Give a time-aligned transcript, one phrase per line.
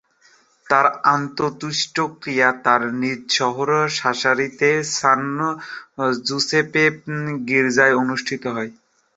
[0.69, 3.69] তার অন্ত্যেষ্টিক্রিয়া তার নিজ শহর
[3.97, 5.21] সাসারিতে সান
[6.27, 6.83] জুসেপ্পে
[7.47, 8.71] গির্জায় অনুষ্ঠিত হয়।